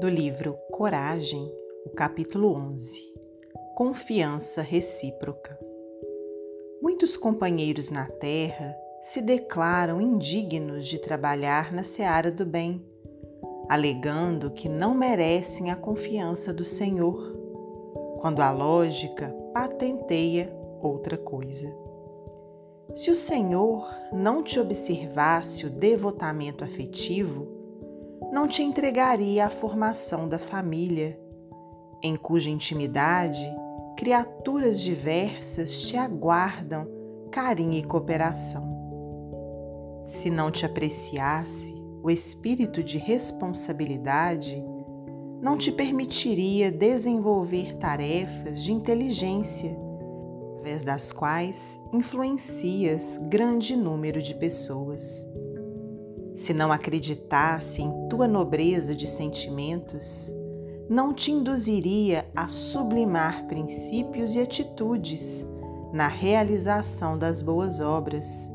[0.00, 1.52] do livro Coragem,
[1.84, 3.02] o capítulo 11
[3.74, 5.58] Confiança Recíproca.
[6.80, 12.80] Muitos companheiros na terra se declaram indignos de trabalhar na seara do bem,
[13.68, 17.36] alegando que não merecem a confiança do Senhor,
[18.20, 21.76] quando a lógica patenteia outra coisa.
[22.94, 27.57] Se o Senhor não te observasse o devotamento afetivo,
[28.32, 31.18] não te entregaria à formação da família,
[32.02, 33.46] em cuja intimidade
[33.96, 36.86] criaturas diversas te aguardam
[37.32, 38.78] carinho e cooperação.
[40.06, 44.64] Se não te apreciasse o espírito de responsabilidade,
[45.42, 49.76] não te permitiria desenvolver tarefas de inteligência,
[50.68, 55.26] através das quais influencias grande número de pessoas
[56.38, 60.32] se não acreditasse em tua nobreza de sentimentos,
[60.88, 65.44] não te induziria a sublimar princípios e atitudes
[65.92, 68.48] na realização das boas obras,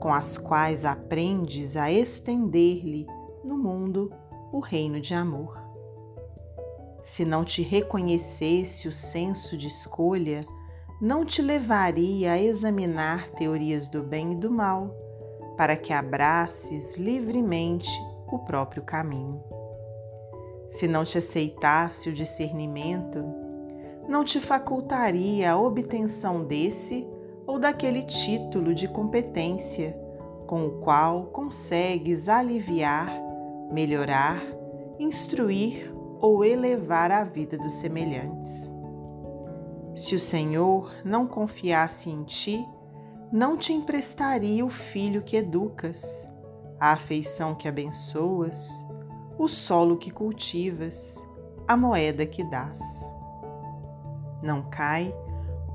[0.00, 3.08] com as quais aprendes a estender-lhe
[3.42, 4.12] no mundo
[4.52, 5.60] o reino de amor.
[7.02, 10.42] Se não te reconhecesse o senso de escolha,
[11.02, 15.05] não te levaria a examinar teorias do bem e do mal
[15.56, 17.90] para que abraces livremente
[18.26, 19.42] o próprio caminho.
[20.68, 23.24] Se não te aceitasse o discernimento,
[24.08, 27.08] não te facultaria a obtenção desse
[27.46, 29.96] ou daquele título de competência
[30.46, 33.10] com o qual consegues aliviar,
[33.70, 34.42] melhorar,
[34.98, 38.72] instruir ou elevar a vida dos semelhantes.
[39.94, 42.64] Se o Senhor não confiasse em ti,
[43.32, 46.32] não te emprestaria o filho que educas,
[46.78, 48.86] a afeição que abençoas,
[49.38, 51.26] o solo que cultivas,
[51.66, 52.80] a moeda que dás.
[54.42, 55.14] Não cai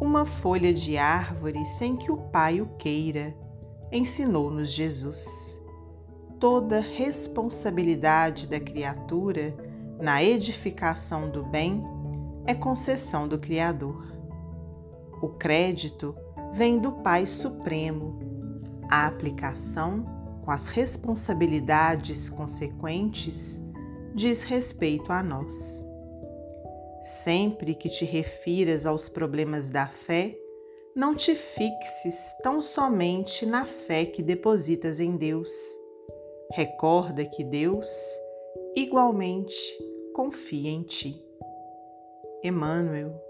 [0.00, 3.34] uma folha de árvore sem que o Pai o queira,
[3.92, 5.60] ensinou-nos Jesus.
[6.38, 9.54] Toda responsabilidade da criatura
[10.00, 11.84] na edificação do bem
[12.46, 14.10] é concessão do Criador.
[15.20, 16.16] O crédito
[16.52, 18.18] vem do Pai Supremo.
[18.88, 20.04] A aplicação,
[20.44, 23.62] com as responsabilidades consequentes,
[24.14, 25.84] diz respeito a nós.
[27.02, 30.36] Sempre que te refiras aos problemas da fé,
[30.94, 35.50] não te fixes tão somente na fé que depositas em Deus.
[36.52, 37.88] Recorda que Deus,
[38.76, 39.56] igualmente,
[40.12, 41.24] confia em ti.
[42.42, 43.29] Emmanuel